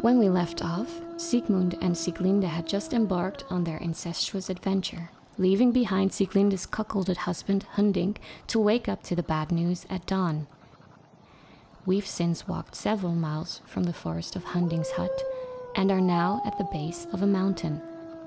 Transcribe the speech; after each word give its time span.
When 0.00 0.18
we 0.18 0.28
left 0.28 0.62
off, 0.62 1.00
Siegmund 1.16 1.78
and 1.80 1.96
Sieglinde 1.96 2.44
had 2.44 2.66
just 2.66 2.92
embarked 2.92 3.44
on 3.48 3.64
their 3.64 3.78
incestuous 3.78 4.50
adventure, 4.50 5.10
leaving 5.38 5.72
behind 5.72 6.10
Sieglinde's 6.10 6.66
cuckolded 6.66 7.16
husband, 7.16 7.64
Hunding, 7.72 8.16
to 8.48 8.60
wake 8.60 8.88
up 8.88 9.02
to 9.04 9.16
the 9.16 9.22
bad 9.22 9.50
news 9.50 9.86
at 9.88 10.06
dawn. 10.06 10.46
We've 11.86 12.06
since 12.06 12.46
walked 12.46 12.74
several 12.74 13.14
miles 13.14 13.62
from 13.64 13.84
the 13.84 13.92
forest 13.92 14.36
of 14.36 14.44
Hunding's 14.44 14.90
hut 14.90 15.22
and 15.74 15.90
are 15.90 16.00
now 16.00 16.42
at 16.44 16.58
the 16.58 16.68
base 16.72 17.06
of 17.12 17.22
a 17.22 17.26
mountain 17.26 17.80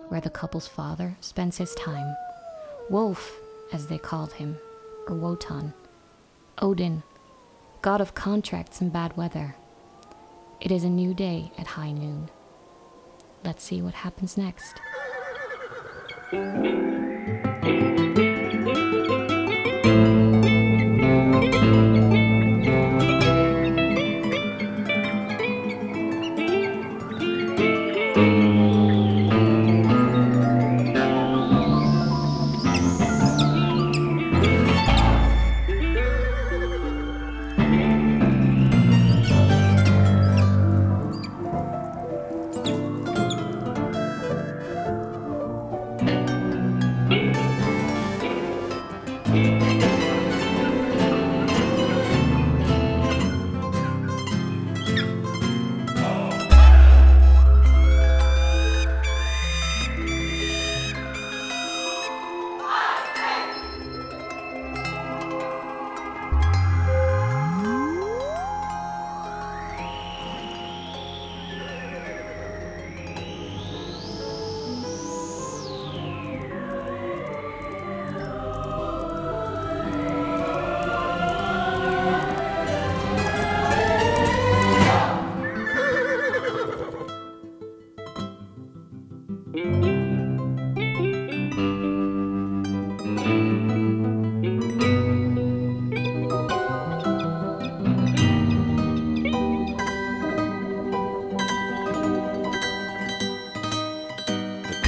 where 0.07 0.21
the 0.21 0.29
couple's 0.29 0.67
father 0.67 1.17
spends 1.21 1.57
his 1.57 1.75
time. 1.75 2.15
Wolf, 2.89 3.37
as 3.71 3.87
they 3.87 3.99
called 3.99 4.33
him, 4.33 4.57
or 5.07 5.15
Wotan. 5.15 5.73
Odin, 6.57 7.03
god 7.81 8.01
of 8.01 8.15
contracts 8.15 8.81
and 8.81 8.91
bad 8.91 9.15
weather. 9.15 9.55
It 10.61 10.71
is 10.73 10.83
a 10.83 10.89
new 10.89 11.13
day 11.13 11.51
at 11.57 11.67
high 11.67 11.93
noon. 11.93 12.29
Let's 13.45 13.63
see 13.63 13.81
what 13.81 13.93
happens 13.93 14.37
next. 14.37 14.81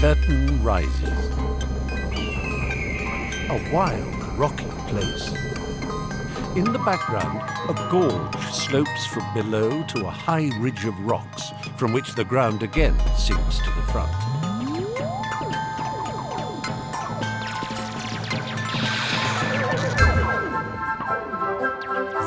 Curtain 0.01 0.63
rises. 0.63 1.29
A 3.49 3.69
wild, 3.71 4.23
rocky 4.37 4.65
place. 4.87 5.31
In 6.55 6.63
the 6.63 6.81
background, 6.83 7.39
a 7.69 7.89
gorge 7.91 8.35
slopes 8.51 9.05
from 9.05 9.31
below 9.33 9.83
to 9.83 10.07
a 10.07 10.09
high 10.09 10.49
ridge 10.59 10.85
of 10.85 10.99
rocks, 11.01 11.51
from 11.77 11.93
which 11.93 12.15
the 12.15 12.23
ground 12.23 12.63
again 12.63 12.97
sinks 13.15 13.59
to 13.59 13.65
the 13.65 13.91
front. 13.91 14.30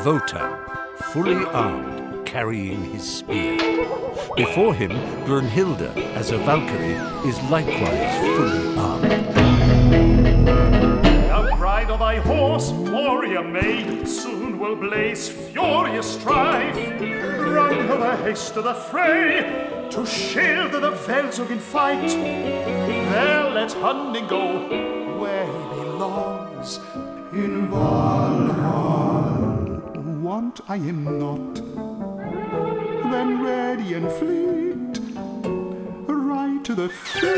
Wotan, 0.05 0.55
fully 1.13 1.47
armed, 1.47 2.27
carrying 2.27 2.85
his 2.93 3.11
spear. 3.11 3.57
Before 4.37 4.75
him, 4.75 4.91
Brunhilde, 5.25 5.97
as 6.15 6.31
a 6.31 6.37
Valkyrie, 6.37 7.01
is 7.27 7.41
likewise 7.45 8.15
fully 8.37 8.77
armed. 8.77 9.11
Thou 11.31 11.57
bride 11.57 11.91
of 11.91 12.01
thy 12.01 12.17
horse, 12.17 12.71
warrior 12.71 13.43
maid, 13.43 14.07
soon 14.07 14.59
will 14.59 14.77
blaze 14.77 15.31
furious 15.31 16.13
strife. 16.21 16.77
Run 17.01 17.91
over 17.91 18.17
haste 18.17 18.53
to 18.55 18.61
the 18.61 18.75
fray, 18.75 19.89
to 19.91 20.05
shield 20.05 20.73
the 20.73 20.93
Wälsung 20.93 21.51
in 21.51 21.59
fight. 21.59 22.11
There 22.11 23.51
let 23.51 23.73
Hunding 23.73 24.27
go, 24.27 25.19
where 25.19 25.47
he 25.47 25.81
belongs, 25.81 26.79
in 27.33 27.69
Valhall. 27.69 28.24
Want 30.35 30.61
I 30.69 30.75
am 30.75 31.05
not, 31.05 31.55
then 33.13 33.41
ready 33.41 33.95
and 33.95 34.11
fleet, 34.19 34.99
right 36.09 36.61
to 36.65 36.75
the 36.75 36.89
field. 36.89 37.31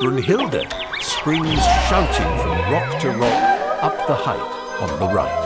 Brunhilde 0.00 0.62
springs 1.02 1.62
shouting 1.86 2.32
from 2.40 2.72
rock 2.72 2.98
to 3.02 3.10
rock 3.10 3.82
up 3.82 4.06
the 4.06 4.14
height 4.14 4.80
on 4.80 4.98
the 4.98 5.14
right. 5.14 5.43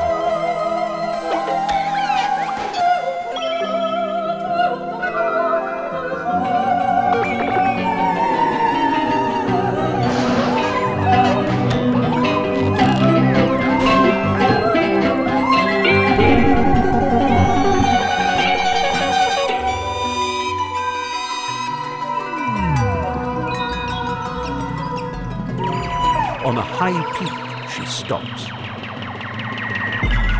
On 26.49 26.57
a 26.57 26.63
high 26.63 27.03
peak, 27.19 27.37
she 27.75 27.85
stops. 27.85 28.47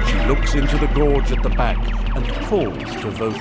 She 0.09 0.17
looks 0.27 0.55
into 0.55 0.79
the 0.79 0.87
gorge 0.95 1.31
at 1.33 1.43
the 1.43 1.51
back 1.51 1.77
and 2.17 2.27
calls 2.47 2.97
to 3.03 3.09
Wotan. 3.21 3.41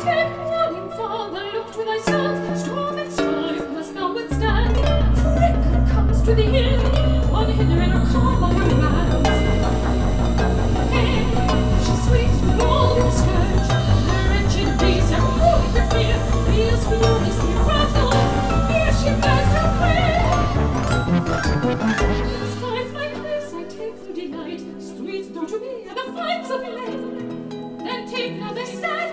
Take 0.00 0.36
warning, 0.36 0.90
father, 0.96 1.44
look 1.52 1.70
to 1.74 1.84
thyself. 1.84 2.58
Storm 2.58 2.98
and 2.98 3.12
strife 3.12 3.70
must 3.70 3.94
thou 3.94 4.12
withstand. 4.12 4.76
Fricka 6.24 6.42
Don't 25.36 25.50
you 25.50 25.58
hear 25.60 25.94
the 25.94 26.12
fights 26.12 26.48
of 26.48 26.62
eleven? 26.62 27.76
Then 27.84 28.08
take 28.08 28.40
now. 28.80 29.05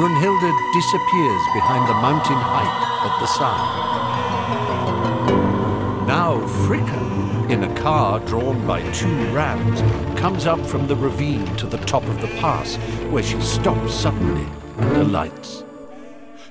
Brunhilde 0.00 0.50
disappears 0.72 1.42
behind 1.52 1.86
the 1.86 1.92
mountain 1.92 2.38
height 2.38 3.04
at 3.04 3.20
the 3.20 3.26
side. 3.26 3.76
Now 6.08 6.38
Fricka, 6.64 7.50
in 7.50 7.64
a 7.64 7.74
car 7.74 8.18
drawn 8.20 8.66
by 8.66 8.80
two 8.92 9.14
rams, 9.34 9.82
comes 10.18 10.46
up 10.46 10.64
from 10.64 10.86
the 10.86 10.96
ravine 10.96 11.54
to 11.56 11.66
the 11.66 11.76
top 11.84 12.02
of 12.04 12.18
the 12.22 12.28
pass, 12.38 12.76
where 13.10 13.22
she 13.22 13.38
stops 13.42 13.92
suddenly 13.92 14.46
and 14.78 14.96
alights. 14.96 15.64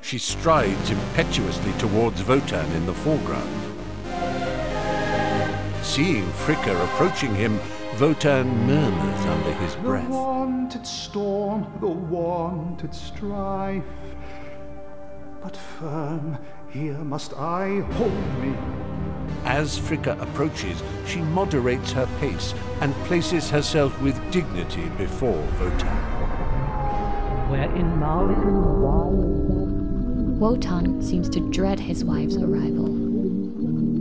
she 0.02 0.20
strides 0.20 0.92
impetuously 0.92 1.74
towards 1.80 2.24
Wotan 2.26 2.72
in 2.74 2.86
the 2.86 2.94
foreground. 2.94 3.50
Seeing 5.82 6.26
Fricka 6.34 6.84
approaching 6.84 7.34
him, 7.34 7.60
Wotan 7.98 8.48
murmurs 8.66 9.26
under 9.26 9.52
his 9.54 9.76
The 9.76 9.82
breath. 9.82 10.10
wanted 10.10 10.86
storm, 10.88 11.68
the 11.82 11.88
wanted 11.88 12.94
strife. 12.96 13.84
But 15.44 15.58
firm, 15.58 16.38
here 16.70 16.98
must 17.00 17.34
I 17.34 17.82
hold 17.94 18.38
me. 18.42 18.56
As 19.44 19.78
Fricka 19.78 20.22
approaches, 20.22 20.82
she 21.06 21.20
moderates 21.20 21.92
her 21.92 22.08
pace 22.20 22.54
and 22.80 22.94
places 23.06 23.50
herself 23.50 24.00
with 24.02 24.16
dignity 24.32 24.90
before 24.98 25.44
Wotan. 25.60 25.88
wherein 27.50 28.00
now 28.00 28.30
is 28.30 28.38
Wotan 30.40 31.02
seems 31.02 31.28
to 31.30 31.42
dread 31.50 31.80
his 31.80 32.06
wife's 32.06 32.38
arrival. 32.38 32.86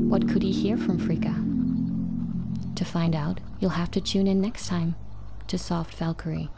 What 0.08 0.28
could 0.28 0.42
he 0.42 0.52
hear 0.52 0.76
from 0.76 0.98
Fricka? 0.98 1.47
To 2.78 2.84
find 2.84 3.16
out, 3.16 3.40
you'll 3.58 3.70
have 3.70 3.90
to 3.90 4.00
tune 4.00 4.28
in 4.28 4.40
next 4.40 4.68
time 4.68 4.94
to 5.48 5.58
Soft 5.58 5.92
Valkyrie. 5.94 6.48